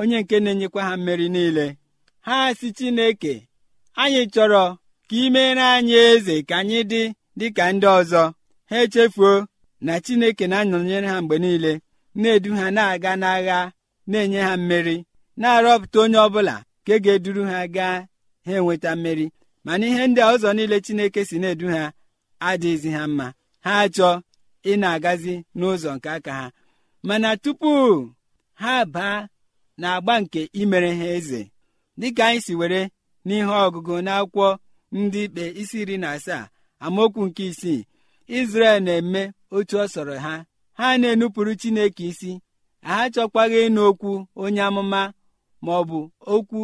onye 0.00 0.18
nke 0.22 0.36
na-enyekwa 0.40 0.82
ha 0.88 0.96
mmeri 0.96 1.28
niile. 1.34 1.66
Ha 2.26 2.54
si 2.58 2.68
Chineke 2.76 3.34
anyị 4.02 4.22
chọrọ 4.34 4.64
ka 5.08 5.16
ị 5.22 5.30
meere 5.34 5.62
anyị 5.76 5.94
eze 6.08 6.34
ka 6.48 6.54
anyị 6.60 6.80
dị 6.90 7.02
dị 7.38 7.46
ka 7.56 7.64
ndị 7.74 7.86
ọzọ. 7.98 8.22
Ha 8.70 8.76
echefuo 8.84 9.32
na 9.86 9.92
Chineke 10.04 10.44
na-anọnyere 10.50 11.08
ha 11.12 11.16
mgbe 11.22 11.36
niile 11.44 11.72
na-edu 12.20 12.50
ha 12.58 12.66
na-aga 12.76 13.12
n'agha 13.22 13.58
na-enye 14.10 14.40
ha 14.48 14.54
mmeri 14.60 14.96
na-arọpụta 15.40 15.98
onye 16.04 16.18
ọbụla 16.26 16.54
nke 16.82 16.94
ga-eduru 17.04 17.42
ha 17.50 17.58
gaa 17.76 17.96
ha 18.44 18.50
enweta 18.58 18.90
mmeri. 18.96 19.26
Mana 19.64 19.84
ihe 19.90 20.04
ndị 20.08 20.20
a 20.26 20.28
ụzọ 20.34 20.50
niile 20.56 20.76
Chineke 20.84 21.20
si 21.28 21.36
na-edu 21.42 21.66
ha 21.74 21.82
adịghịzi 22.48 22.90
ha 22.96 23.02
mma. 23.10 23.26
Ha 23.64 23.72
achọ 23.84 24.10
ị 24.70 24.72
na-agazi 24.80 25.34
n'ụzọ 25.58 25.90
nke 25.96 26.08
aka 26.16 26.32
ha. 26.38 26.46
Mana 27.08 27.30
tupu 27.42 27.72
ha 28.62 28.72
baa 28.94 29.18
na-agba 29.80 30.14
nke 30.22 30.40
imere 30.60 30.90
ha 30.98 31.04
eze. 31.16 31.40
Dịka 32.00 32.22
anyị 32.28 32.40
si 32.46 32.52
were 32.60 32.80
n'ihe 33.26 33.44
ọgụgụ 33.64 33.94
n'akwụkwọ 34.06 34.48
ndị 34.98 35.20
ikpe 35.26 35.44
isi 35.60 35.76
iri 35.82 35.96
na 36.02 36.08
asaa 36.16 36.44
amaokwu 36.84 37.22
nke 37.28 37.44
isii 37.50 37.80
Izrel 38.38 38.78
na-eme 38.86 39.22
otu 39.56 39.74
ọ 39.76 39.84
sọrọ 39.92 40.16
ha. 40.24 40.34
Ha 40.78 40.86
na-enupụrụ 41.00 41.52
Chineke 41.60 42.04
isi. 42.10 42.32
Ha 42.88 42.96
chọkwaghị 43.14 43.58
ịnụ 43.66 43.80
okwu 43.90 44.10
onye 44.42 44.62
amụma 44.68 45.00
ma 45.64 45.72
ọ 45.80 45.82
bụ 45.88 45.98
okwu 46.34 46.60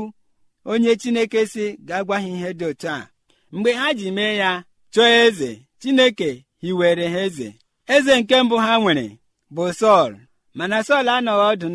onye 0.70 0.92
Chineke 1.01 1.40
si 1.53 1.64
ga-agwa 1.87 2.16
ha 2.23 2.29
ihe 2.35 2.51
dị 2.59 2.64
otu 2.70 2.88
a. 2.96 3.09
Mgbe 3.53 3.70
ha 3.81 3.88
ji 3.99 4.09
mee 4.16 4.35
ya 4.42 4.51
chọọ 4.94 5.09
eze 5.27 5.51
Chineke 5.81 6.29
hiwere 6.62 7.07
ha 7.14 7.20
eze. 7.27 7.49
Eze 7.94 8.12
nke 8.20 8.37
mbụ 8.44 8.57
ha 8.64 8.73
nwere 8.81 9.07
bụ 9.55 9.62
Sọl. 9.81 10.12
Mana 10.57 10.79
Sọl 10.87 11.07
anọghị 11.14 11.46
ọdụ 11.53 11.68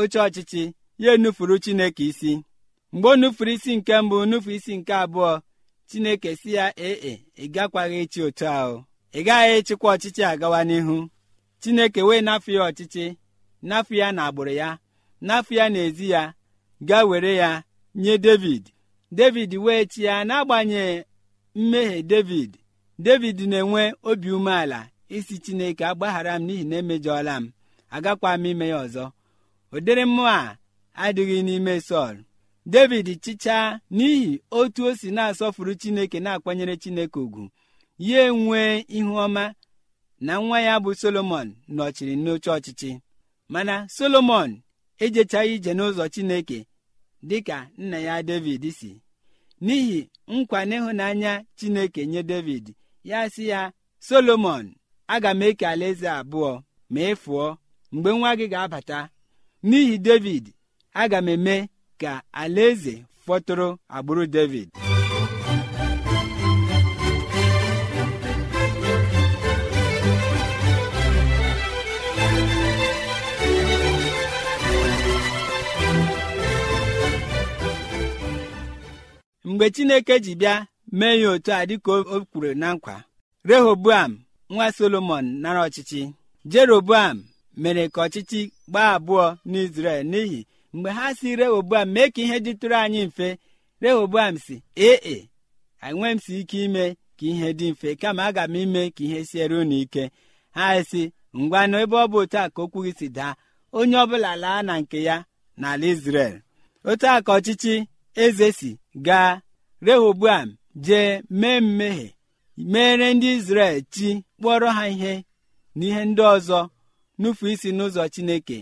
oche 0.00 0.18
ọchịchị 0.26 0.62
ya 0.98 1.10
enufuru 1.14 1.58
chineke 1.58 2.04
isi. 2.10 2.32
Mgbe 2.92 3.08
o 3.08 3.16
nufuru 3.16 3.50
isi 3.50 3.76
nke 3.76 3.94
mbụ 4.00 4.16
nufu 4.30 4.50
isi 4.50 4.72
nke 4.78 4.94
abụọ 4.94 5.40
chineke 5.88 6.30
si 6.40 6.54
ya 6.54 6.66
ee 6.76 7.14
ị 7.38 7.44
gakwaghị 7.54 7.94
echi 8.02 8.20
otu 8.26 8.44
ahụ 8.56 8.76
ị 9.12 9.20
gaghị 9.26 9.50
echịkwa 9.58 9.88
ọchịchị 9.96 10.22
agawa 10.32 10.60
n'ihu. 10.68 10.96
Chineke 11.60 12.00
wee 12.08 12.20
nafụ 12.26 12.50
ya 12.56 12.62
ọchịchị 12.70 13.04
nafụ 13.68 13.92
ya 14.00 14.08
na 14.16 14.22
agbụrụ 14.28 14.52
ya 14.60 14.68
nafụ 15.28 15.52
ya 15.58 15.64
n'ezi 15.72 16.06
ya 16.14 16.22
gaa 16.88 17.04
were 17.10 17.32
ya 17.42 17.50
nye 17.94 18.14
david. 18.18 18.64
David 19.18 19.54
wee 19.64 19.84
chi 19.92 20.00
ya 20.08 20.24
n'agbanyeghị 20.24 21.04
mmehie 21.54 22.02
david 22.02 22.50
david 22.98 23.38
na-enwe 23.50 23.94
obi 24.02 24.30
umeala 24.30 24.88
isi 25.08 25.34
chineke 25.44 25.84
agbaghara 25.90 26.34
m 26.38 26.42
n'ihi 26.46 26.64
na 26.70 26.76
emejọọla 26.82 27.34
m 27.40 27.52
agakwa 27.94 28.30
m 28.34 28.44
ime 28.50 28.66
ya 28.72 28.78
ọzọ. 28.84 29.04
Ụdịrị 29.74 30.04
mmụọ 30.08 30.26
a 30.38 30.56
adịghị 31.04 31.38
n'ime 31.46 31.74
sọl. 31.88 32.16
David 32.72 33.06
chichaa 33.24 33.80
n'ihi 33.96 34.40
otu 34.58 34.80
o 34.88 34.94
si 35.00 35.08
na-asọfuru 35.16 35.72
chineke 35.80 36.18
na-akwanyere 36.20 36.74
chineke 36.82 37.18
ugwu 37.24 37.44
ya 37.98 38.20
enwee 38.28 38.84
ihu 38.96 39.12
ọma 39.24 39.44
na 40.26 40.34
nwa 40.40 40.58
ya 40.66 40.74
bụ 40.82 40.90
solomon 41.00 41.48
nọchiri 41.76 42.14
n'oche 42.16 42.50
ọchịchị. 42.56 42.90
Mana 43.52 43.74
solomon 43.96 44.50
ejechaghị 45.04 45.52
ije 45.56 45.72
n'ụzọ 45.76 46.04
chineke 46.14 46.58
dịka 47.28 47.58
nna 47.78 47.98
ya 48.06 48.14
david 48.28 48.62
si. 48.78 48.90
N'ihi 49.64 50.00
nkwa 50.34 50.60
n'ịhụnanya 50.68 51.32
chineke 51.58 52.02
nye 52.06 52.22
david 52.30 52.64
ya 53.10 53.18
sị 53.34 53.44
ya 53.52 53.60
solomon 54.08 54.64
aga 55.14 55.30
m 55.30 55.42
eke 55.48 55.64
alaeze 55.72 56.08
abụọ 56.18 56.52
ma 56.92 57.00
ị 57.00 57.14
fụọ. 57.22 57.46
Mgbe 57.92 58.10
nwa 58.18 58.30
gị 58.38 58.46
ga-abata 58.52 58.98
n'ihi 59.68 59.96
david 60.06 60.44
aga 61.02 61.18
m 61.26 61.28
eme 61.34 61.56
ka 62.00 62.12
alaeze 62.42 62.94
fọtụrụ 63.24 63.68
agbụrụ 63.96 64.24
david. 64.34 64.68
Mgbe 79.44 79.70
chineke 79.70 80.20
ji 80.20 80.34
bịa 80.40 80.66
mee 80.98 81.20
ya 81.20 81.28
otu 81.34 81.50
a 81.52 81.66
dịka 81.68 81.92
o 81.92 82.16
kwuru 82.30 82.50
na 82.60 82.68
nkwa 82.74 82.96
rehoboam 83.48 84.12
nwa 84.50 84.66
solomon 84.76 85.24
nara 85.42 85.60
ọchịchị. 85.66 86.02
Jeroboam 86.52 87.16
mere 87.62 87.84
ka 87.94 88.00
ọchịchị 88.06 88.40
gbaa 88.70 88.90
abụọ 88.96 89.24
n'izrel 89.50 90.00
n'ihi 90.10 90.40
mgbe 90.74 90.90
ha 90.98 91.06
si 91.18 91.28
rehoboam 91.40 91.88
mee 91.94 92.08
ka 92.14 92.20
ihe 92.24 92.36
dịtụrụ 92.44 92.76
anyị 92.84 93.02
mfe 93.08 93.28
rehoboam 93.82 94.34
si 94.44 94.56
ee 94.76 95.18
enwe 95.86 96.08
m 96.14 96.18
si 96.24 96.32
ike 96.40 96.58
ime 96.66 96.84
ka 97.18 97.24
ihe 97.30 97.48
dị 97.58 97.66
mfe 97.72 97.88
kama 98.00 98.22
aga 98.28 98.44
m 98.48 98.54
ime 98.62 98.82
ka 98.96 99.02
ihe 99.06 99.20
siere 99.28 99.54
unu 99.62 99.76
ike. 99.84 100.04
Ha 100.56 100.84
si 100.90 101.02
ngwanụ 101.40 101.76
ebe 101.84 101.96
ọ 101.96 102.06
bụ 102.12 102.16
otu 102.22 102.38
a 102.42 102.50
ka 102.54 102.60
okwu 102.64 102.78
gị 102.86 102.92
si 102.98 103.06
daa. 103.16 103.32
Onye 103.78 103.96
ọbụla 104.04 104.30
laa 104.42 104.60
na 104.66 104.74
nke 104.80 104.98
ya 105.08 105.16
n'ala 105.60 105.86
izrel. 105.92 106.34
Otu 106.90 107.06
a 107.12 107.22
ka 107.26 107.30
ọchịchị 107.38 107.74
eze 108.22 108.48
si 108.58 108.70
gaa 109.06 109.40
rehoboam 109.86 110.48
jee 110.86 111.22
mee 111.40 111.60
mmehie 111.60 112.08
mere 112.72 113.06
ndị 113.14 113.28
izrel 113.38 113.76
chi 113.94 114.08
kpọrọ 114.38 114.68
ha 114.76 114.84
ihe 114.94 115.14
na 115.76 115.84
ihe 115.88 116.02
ndị 116.10 116.22
ọzọ. 116.34 116.60
Nufu 117.20 117.44
isi 117.52 117.68
n'ụzọ 117.76 118.02
chineke. 118.14 118.58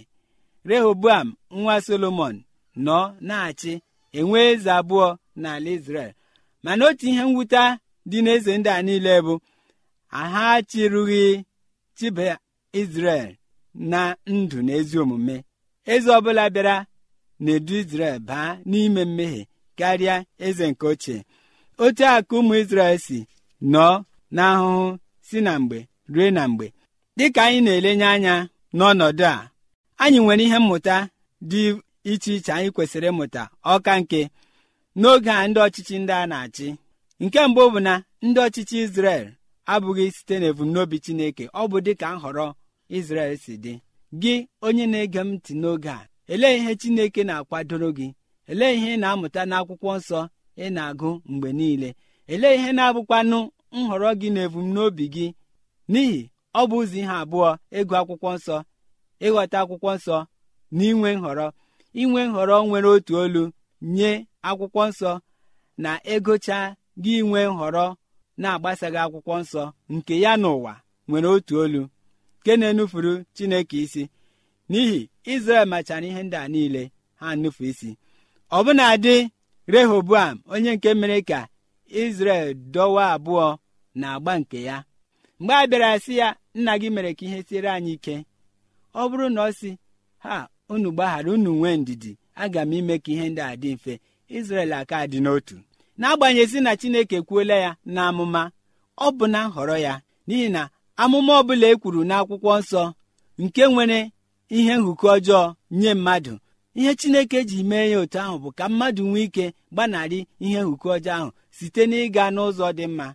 Rehoboam 0.68 1.28
nwa 1.58 1.74
solomon 1.86 2.36
nọ 2.86 2.98
na-achị 3.28 3.72
enwe 4.18 4.38
eze 4.52 4.70
abụọ 4.78 5.06
n'ala 5.40 5.70
izrel. 5.76 6.10
Mana 6.64 6.82
otu 6.88 7.04
ihe 7.10 7.24
mwute 7.30 7.62
dị 8.10 8.18
n'eze 8.24 8.52
ndị 8.58 8.70
a 8.76 8.82
niile 8.86 9.14
bụ 9.26 9.34
ha 10.10 10.46
chịrụghị 10.70 11.24
chiba 11.96 12.28
izrel 12.80 13.28
na 13.90 14.00
ndụ 14.34 14.58
na 14.66 14.72
ezi 14.80 14.96
omume. 15.02 15.36
Eze 15.92 16.10
ọbụla 16.18 16.44
bịara 16.54 16.76
na-edu 17.44 17.74
izrel 17.82 18.16
baa 18.28 18.50
n'ime 18.70 19.02
mmehie 19.08 19.42
karịa 19.78 20.16
eze 20.46 20.64
nke 20.70 20.84
ochie. 20.92 21.18
Otu 21.82 22.02
a 22.12 22.22
ka 22.28 22.34
ụmụ 22.38 22.54
izrel 22.62 22.96
si 23.06 23.18
nọọ 23.72 23.92
n'ahụhụ 24.34 24.86
si 25.26 25.38
na 25.46 25.52
mgbe 25.60 25.78
rue 26.14 26.28
na 26.36 26.42
mgbe. 26.50 26.66
Dịka 27.16 27.42
anyị 27.46 27.60
na-elenye 27.64 28.06
anya 28.14 28.34
n'ọnọdụ 28.76 29.24
a 29.34 29.50
anyị 30.02 30.18
nwere 30.22 30.44
ihe 30.46 30.58
mmụta 30.62 30.96
dị 31.50 31.62
iche 32.10 32.30
iche 32.36 32.52
anyị 32.56 32.70
kwesịrị 32.74 33.08
ịmụta 33.12 33.42
ọka 33.72 33.92
nke 34.00 34.20
n'oge 35.00 35.30
a 35.30 35.48
ndị 35.48 35.58
ọchịchị 35.66 35.94
ndị 36.02 36.12
a 36.22 36.26
na-achị. 36.30 36.68
Nke 37.22 37.38
mbụ 37.48 37.62
bụ 37.72 37.78
na 37.86 37.92
ndị 38.26 38.38
ọchịchị 38.46 38.76
Izrel 38.84 39.24
abụghị 39.72 40.04
site 40.16 40.34
n'ebumnobi 40.40 40.96
Chineke 41.04 41.44
ọ 41.60 41.62
bụ 41.70 41.76
dịka 41.86 42.06
nhọrọ 42.16 42.46
Izrel 42.96 43.32
si 43.42 43.52
dị. 43.64 43.74
Gị 44.22 44.34
onye 44.66 44.84
na-ege 44.92 45.20
m 45.20 45.30
ntị 45.34 45.52
n'oge 45.60 45.90
a 45.90 46.08
elee 46.32 46.54
ihe 46.58 46.72
Chineke 46.80 47.20
na-akwadoro 47.28 47.88
gị? 47.98 48.08
Elee 48.50 48.72
ihe 48.76 48.88
ị 48.96 49.00
na-amụta 49.02 49.40
n'akwụkwọ 49.50 49.90
nsọ 49.98 50.20
ị 50.64 50.66
na-agụ 50.76 51.10
mgbe 51.30 51.48
niile? 51.58 51.88
Elee 52.32 52.54
ihe 52.58 52.70
na-abụkwanụ 52.76 53.38
nhọrọ 53.78 54.08
gị 54.20 54.28
na 54.34 54.40
ebumnobi 54.46 55.04
gị? 55.14 55.26
N'ihi 55.92 56.20
ọ 56.60 56.62
bụ 56.70 56.76
ụzọ 56.82 56.96
ihe 57.02 57.14
abụọ 57.22 57.48
ịgụ 57.78 57.94
akwụkwọ 58.00 58.28
nsọ 58.36 58.56
ịghọta 59.26 59.56
akwụkwọ 59.62 59.90
nsọ 59.96 60.16
na 60.76 60.82
inwe 60.90 61.10
nhọrọ. 61.20 61.46
Inwe 62.02 62.20
nhọrọ 62.30 62.54
nwere 62.68 62.88
otu 62.94 63.12
olu 63.22 63.42
nye 63.96 64.10
akwụkwọ 64.48 64.82
nsọ 64.90 65.10
na 65.82 65.90
egocha 66.12 66.58
gị 67.02 67.14
nwee 67.28 67.46
nhọrọ 67.54 67.84
na-agbasaghị 68.40 68.98
akwụkwọ 69.04 69.34
nsọ 69.42 69.62
nke 69.94 70.14
ya 70.24 70.32
n'ụwa 70.42 70.72
nwere 71.08 71.28
otu 71.36 71.54
olu. 71.62 71.82
Nke 72.40 72.52
na-enufuru 72.60 73.12
chineke 73.34 73.76
isi. 73.84 74.02
N'ihi 74.70 75.00
izrel 75.32 75.66
machara 75.72 76.06
ihe 76.10 76.22
ndị 76.26 76.36
a 76.36 76.48
niile 76.52 76.82
ha 77.20 77.26
nufu 77.40 77.62
isi. 77.70 77.90
Ọbụnadị 78.56 79.16
rehoboam 79.72 80.36
onye 80.52 80.70
nke 80.76 80.90
mere 81.00 81.18
ka 81.30 81.40
izrel 82.02 82.46
dọwa 82.74 83.02
abụọ 83.14 83.46
na 84.00 84.06
agba 84.16 84.32
nke 84.40 84.58
ya. 84.68 84.76
Mgbe 85.40 85.54
a 85.54 85.66
bịara 85.70 85.90
sị 86.04 86.12
ya 86.20 86.28
nna 86.54 86.78
gị 86.78 86.90
mere 86.90 87.14
ka 87.14 87.26
ihe 87.26 87.42
siere 87.48 87.68
anyị 87.70 87.92
ike. 87.92 88.16
Ọ 88.94 89.02
bụrụ 89.10 89.28
na 89.34 89.40
ọ 89.48 89.52
si 89.58 89.70
ha 90.18 90.48
unu 90.68 90.88
gbaghara 90.92 91.30
unu 91.32 91.50
nwee 91.58 91.76
ndidi 91.76 92.16
aga 92.34 92.62
m 92.62 92.72
ime 92.78 92.94
ka 92.98 93.10
ihe 93.12 93.26
ndị 93.28 93.40
a 93.42 93.56
dị 93.62 93.70
mfe. 93.74 93.94
Izrel 94.36 94.72
aka 94.78 95.06
dị 95.10 95.18
n'otu. 95.24 95.56
N'agbanyeghị 95.98 96.58
na 96.64 96.72
chineke 96.80 97.18
kwuola 97.22 97.54
ya 97.64 97.70
na 97.94 98.00
amụma 98.08 98.42
ọ 98.98 99.06
bụ 99.16 99.24
na 99.32 99.40
nhọrọ 99.48 99.76
ya 99.86 99.94
n'ihi 100.28 100.48
na 100.54 100.62
amụma 101.02 101.32
ọbụla 101.40 101.66
e 101.72 101.74
kwuru 101.80 102.00
n'akwụkwọ 102.08 102.52
nsọ 102.60 102.82
nke 103.42 103.62
nwere 103.72 103.98
ihe 104.56 104.74
nhụkọ 104.80 105.06
ọjọọ 105.16 105.42
nye 105.80 105.90
mmadụ. 105.94 106.34
Ihe 106.78 106.90
chineke 107.00 107.38
ji 107.48 107.58
mee 107.70 107.86
ya 107.92 107.98
otu 108.02 108.18
ahụ 108.24 108.36
bụ 108.42 108.48
ka 108.58 108.64
mmadụ 108.68 109.02
nwee 109.10 109.22
ike 109.28 109.46
gbanarị 109.72 110.18
ihe 110.44 110.58
nhụkọ 110.64 110.88
ọjọọ 110.96 111.10
ahụ 111.18 111.28
site 111.56 111.82
n'ịga 111.90 112.24
n'ụzọ 112.34 112.66
dị 112.78 112.86
mma. 112.92 113.06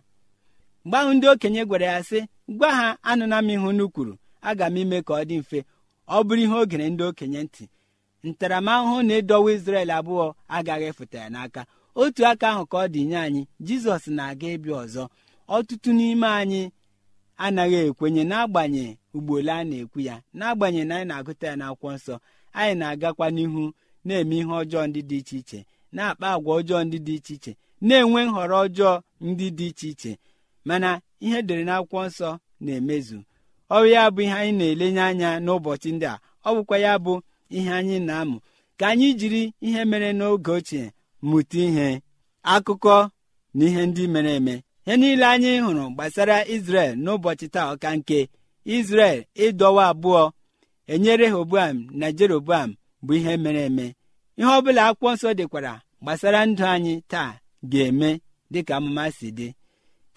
Mgbe 0.84 0.96
ahụ 1.00 1.10
ndị 1.14 1.26
okenye 1.32 1.62
gwara 1.68 1.86
ya 1.94 2.00
sị 2.08 2.18
gwa 2.58 2.70
ha 2.78 2.88
anụna 3.02 3.38
m 3.42 3.50
ihu 3.54 3.68
unu 3.68 3.84
kwuru 3.94 4.14
aga 4.48 4.66
m 4.66 4.76
ime 4.82 4.98
ka 5.06 5.12
ọ 5.14 5.24
dị 5.28 5.36
mfe. 5.42 5.58
Ọ 6.08 6.16
bụrụ 6.26 6.42
ihe 6.44 6.54
o 6.54 6.64
gere 6.70 6.86
ndị 6.90 7.02
okenye 7.08 7.40
ntị 7.46 7.64
ntaramahụhụ 8.28 8.98
na 9.06 9.14
ịdọwa 9.20 9.48
Izrel 9.56 9.90
abụọ 9.98 10.24
agaghị 10.56 10.84
efụta 10.90 11.18
ya 11.22 11.28
n'aka. 11.34 11.62
Otu 12.00 12.22
aka 12.30 12.46
ahụ 12.52 12.64
ka 12.70 12.76
ọ 12.84 12.86
dị 12.94 13.00
nye 13.08 13.16
anyị 13.26 13.42
jizọs 13.66 14.04
na-aga 14.16 14.48
ịbịa 14.56 14.76
ọzọ. 14.84 15.02
Ọtụtụ 15.54 15.90
n'ime 15.98 16.26
anyị 16.40 16.62
anaghị 17.44 17.76
ekwenye 17.88 18.22
n'agbanyeghị 18.30 18.96
ugboro 19.16 19.52
a 19.52 19.64
na-ekwu 19.68 19.98
ya 20.08 20.14
n'agbanyeghị 20.38 20.86
na 20.88 20.94
anyị 20.96 21.06
na-agụta 21.10 21.46
ya 21.50 21.54
n'akwụkwọ 21.60 21.90
nsọ. 21.96 22.14
Anyị 22.58 22.74
na-agakwa 22.80 23.26
n'ihu 23.34 23.62
na-eme 24.06 24.34
ihe 24.40 24.52
ọjọọ 24.62 24.82
ndị 24.88 25.00
dị 25.10 25.16
iche 25.22 25.36
iche 25.40 25.60
na-akpa 25.94 26.26
agwa 26.34 26.52
ọjọọ 26.60 26.80
ndị 26.86 26.98
dị 27.06 27.14
iche 27.18 27.34
iche 27.36 27.52
na-enwe 27.86 28.20
nhọrọ 28.28 28.56
ọjọọ 28.66 28.92
ndị 29.26 29.46
dị 29.58 29.66
iche 29.70 29.88
iche. 29.92 30.12
Mana 30.68 30.90
ihe 31.24 31.38
dere 31.46 31.62
n'akwụkwọ 31.68 32.00
nsọ 32.08 32.28
na-emezu. 32.64 33.18
Ọ 33.76 33.86
ya 33.92 34.02
bụ 34.14 34.20
ihe 34.26 34.32
anyị 34.40 34.52
na-elenye 34.58 35.00
anya 35.08 35.30
n'ụbọchị 35.44 35.88
ndị 35.94 36.06
a. 36.12 36.14
Ọ 36.46 36.50
bụkwa 36.56 36.76
ya 36.84 36.92
bụ 37.04 37.12
ihe 37.56 37.70
anyị 37.78 37.96
na-amụ. 38.08 38.36
Ka 38.78 38.84
anyị 38.92 39.08
jiri 39.18 39.42
ihe 39.66 39.80
mere 39.90 40.08
n'oge 40.18 40.50
ochie 40.56 40.84
mụta 41.28 41.58
ihe 41.66 41.86
akụkọ 42.52 42.96
na 43.56 43.62
ihe 43.68 43.82
ndị 43.88 44.02
mere 44.14 44.32
eme. 44.38 44.54
Ihe 44.86 44.94
niile 45.00 45.26
anyị 45.34 45.50
hụrụ 45.64 45.84
gbasara 45.94 46.36
Izrel 46.54 46.90
n'ụbọchị 47.02 47.46
taa 47.54 47.66
ọka 47.72 47.88
nke 47.96 48.18
Izrel 48.76 49.18
ịdọwa 49.44 49.82
abụọ 49.92 50.22
enyere 50.92 51.24
Rehoboam 51.26 51.76
na 51.98 52.06
Jeroboam 52.18 52.68
bụ 53.04 53.12
ihe 53.18 53.32
mere 53.44 53.62
eme. 53.68 53.86
Ihe 54.38 54.48
ọbụla 54.58 54.82
akwụkwọ 54.88 55.10
nsọ 55.14 55.28
dịkwara 55.38 55.72
gbasara 56.02 56.40
ndụ 56.48 56.64
anyị 56.74 56.94
taa 57.12 57.30
ga-eme 57.70 58.10
dịka 58.52 58.72
amụma 58.78 59.04
si 59.16 59.28
dị. 59.38 59.48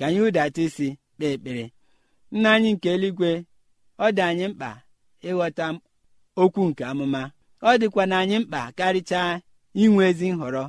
Ka 0.03 0.07
anyị 0.09 0.19
hụdata 0.23 0.61
isi 0.67 0.87
kpee 1.15 1.33
ekpere. 1.35 1.65
Nna 2.31 2.49
anyị 2.55 2.69
nke 2.75 2.87
eluigwe 2.95 3.31
ọ 4.03 4.07
dị 4.15 4.21
anyị 4.29 4.45
mkpa 4.51 4.69
ịghọta 5.29 5.65
okwu 6.41 6.61
nke 6.69 6.83
amụma. 6.91 7.21
Ọ 7.67 7.69
dịkwa 7.81 8.03
na 8.09 8.15
anyị 8.21 8.37
mkpa 8.41 8.61
karịchaa 8.77 9.29
inwe 9.83 10.03
ezi 10.09 10.27
nhọrọ. 10.35 10.63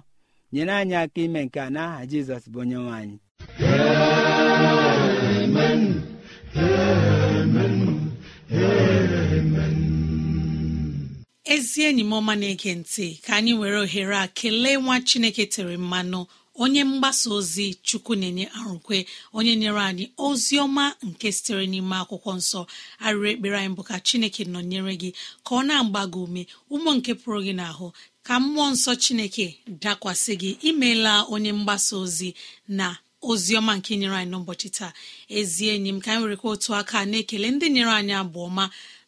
Nyere 0.53 0.73
anyị 0.81 0.95
aka 1.03 1.21
ime 1.25 1.41
nke 1.47 1.59
a 1.67 1.69
n'aha 1.75 1.99
jizọs 2.11 2.45
bụ 2.53 2.59
onye 2.63 2.77
nwe 2.83 2.93
anyị 3.01 3.17
ezi 11.55 11.81
enyi 11.89 12.03
m 12.05 12.13
ọma 12.19 12.33
na-ege 12.41 12.73
ntị 12.81 13.07
ka 13.25 13.33
anyị 13.39 13.53
were 13.61 13.79
ohere 13.85 14.17
a 14.17 14.27
kelee 14.39 14.77
nwa 14.83 14.97
chineke 15.09 15.45
tere 15.47 15.77
mmanụ. 15.77 16.21
Onye 16.63 16.85
mgbasa 16.85 17.31
ozi 17.39 17.75
chukwu 17.87 18.15
na-enye 18.15 18.47
arụkwe 18.59 19.07
onye 19.37 19.57
nyere 19.57 19.81
anyị 19.89 20.05
ozi 20.27 20.55
ọma 20.65 20.85
nke 21.09 21.27
sitere 21.37 21.65
n'ime 21.67 21.97
akwụkwọ 22.03 22.31
nsọ. 22.41 22.61
Arịrị 23.05 23.31
ekpere 23.35 23.57
anyị 23.59 23.75
bụ 23.77 23.83
ka 23.89 23.97
chineke 24.07 24.43
nọnyere 24.53 24.93
gị 25.01 25.11
ka 25.47 25.53
ọ 25.59 25.63
na-agba 25.67 26.03
gị 26.13 26.19
ume 26.27 26.43
ụmụ 26.75 26.91
nke 26.97 27.13
pụrụ 27.21 27.41
gị 27.47 27.53
n'ahụ 27.59 27.87
ka 28.27 28.35
mmụọ 28.43 28.67
nsọ 28.75 28.93
chineke 29.03 29.47
dakwasị 29.83 30.33
gị. 30.41 30.51
Imeela 30.69 31.13
onye 31.35 31.51
mgbasa 31.59 31.93
ozi 32.05 32.29
na 32.79 32.87
ozi 33.31 33.53
ọma 33.61 33.73
nke 33.79 33.93
nyere 34.01 34.17
anyị 34.21 34.31
n'ụbọchị 34.31 34.69
taa. 34.77 34.93
Ezi 35.39 35.65
enyi 35.75 35.91
m 35.93 35.99
ka 36.05 36.09
anyị 36.13 36.23
werekwa 36.25 36.49
otu 36.55 36.71
aka 36.81 36.99
na-ekele 37.11 37.47
ndị 37.55 37.67
nyere 37.75 37.91
anyị 38.01 38.15
abụ 38.23 38.39
ọma. 38.49 38.65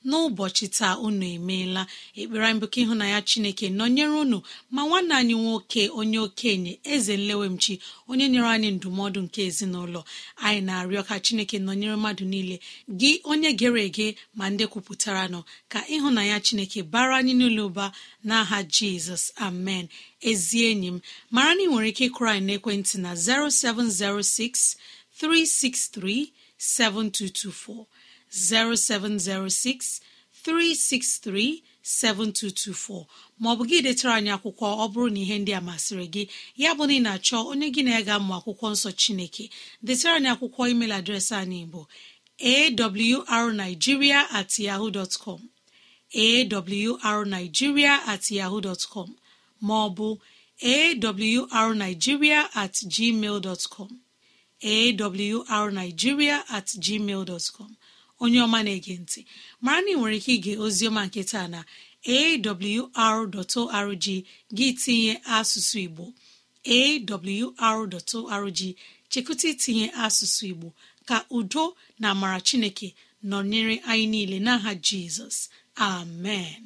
N'ụbọchị 0.09 0.67
taa 0.77 0.95
unu 1.07 1.27
emeela. 1.37 1.83
Ekpere 2.21 2.45
anyị 2.47 2.59
bụ 2.61 2.67
ka 2.73 2.79
ịhụnanya 2.83 3.19
chineke 3.29 3.67
nọnyere 3.79 4.17
unu 4.25 4.39
ma 4.75 4.81
nwanne 4.89 5.15
anyị 5.21 5.35
nwoke 5.43 5.83
onye 6.01 6.19
okenye 6.27 6.73
eze 6.95 7.15
nlewemchi 7.21 7.75
onye 8.11 8.27
nyere 8.33 8.49
anyị 8.55 8.69
ndụmọdụ 8.77 9.21
nke 9.27 9.41
ezinụlọ. 9.49 10.01
Anyị 10.45 10.61
na-arịọ 10.67 11.03
ka 11.09 11.15
chineke 11.25 11.57
nọnyere 11.67 11.97
mmadụ 11.99 12.25
niile 12.33 12.57
gị 13.01 13.11
onye 13.31 13.51
gere 13.61 13.81
ege 13.89 14.07
ma 14.39 14.45
ndị 14.53 14.65
kwupụtara 14.73 15.25
nọ 15.33 15.41
ka 15.73 15.81
ịhụnanya 15.95 16.37
chineke 16.47 16.81
bara 16.93 17.15
anyị 17.21 17.33
n'ụlọ 17.39 17.63
ụba 17.69 17.87
n'aha 18.29 18.59
jizọs. 18.75 19.25
Amen. 19.47 19.85
Ezi 20.31 20.59
enyi 20.71 20.89
m 20.95 20.99
mara 21.35 21.53
na 21.57 21.63
ị 21.63 21.67
nwere 21.71 21.89
ike 21.93 22.05
ịkụrụ 22.09 22.29
anyị 22.33 22.45
n'ekwentị 22.47 22.97
na 23.05 23.11
0706 23.15 24.77
363 25.21 26.31
7224 26.59 27.87
0706 28.31 30.01
363 30.45 31.63
7224 31.83 33.07
maọbụ 33.43 33.63
gị 33.71 33.79
detara 33.87 34.13
anyị 34.19 34.31
akwụkwọ 34.37 34.67
ọ 34.85 34.87
bụrụ 34.93 35.09
na 35.15 35.21
ihe 35.25 35.37
ndị 35.41 35.53
a 35.59 35.61
masịrị 35.69 36.07
gị 36.15 36.23
ya 36.63 36.71
bụ 36.77 36.83
na 36.89 36.95
ị 36.99 37.01
na-achọ 37.07 37.37
onye 37.51 37.67
gị 37.75 37.83
na-ega 37.87 38.15
mmụ 38.21 38.33
akwụkwọ 38.39 38.67
nsọ 38.75 38.91
Chineke 39.01 39.45
detara 39.87 40.15
anyị 40.19 40.29
akwụkwọ 40.35 40.63
email 40.73 40.93
adreesị 40.99 41.35
anyị 41.43 41.61
bụ 41.73 41.83
awrnigeria 43.35 44.21
at 44.39 44.51
yahoo 44.67 44.91
dọtcọm 44.97 45.41
awrnigeria 47.09 47.95
at 48.13 48.25
yahoo 48.39 48.61
dọtcọm 48.67 49.09
maọbụ 49.69 50.09
awrnigeria 50.63 52.41
at 52.63 52.75
gmail 52.95 53.37
dọtcọm 53.47 53.91
awrnigeria 55.55 56.37
at 56.57 56.69
gmail 56.85 57.23
dọtcọm 57.31 57.71
onye 58.23 58.39
ọma 58.47 58.59
na-ege 58.67 58.95
ntị. 59.03 59.21
Mara 59.65 59.81
na 59.85 59.91
ị 59.93 59.97
nwere 59.99 60.17
ike 60.21 60.33
ige 60.37 60.53
oziọma 60.65 61.03
nke 61.07 61.23
taa 61.31 61.49
na 61.55 61.61
awr.org 62.15 64.05
gị 64.57 64.67
tinye 64.83 65.13
asụsụ 65.37 65.79
igbo. 65.87 66.05
Awr.org 66.77 68.61
chekụta 69.11 69.47
itinye 69.53 69.87
asụsụ 70.05 70.45
igbo 70.53 70.69
ka 71.09 71.17
udo 71.39 71.65
na 72.01 72.07
amara 72.15 72.39
chineke 72.47 72.89
nọnyere 73.31 73.75
anyị 73.91 74.07
niile 74.13 74.39
n'aha 74.47 74.73
jizọs. 74.87 75.37
Amen. 75.77 76.66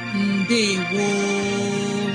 gboo 0.89 2.09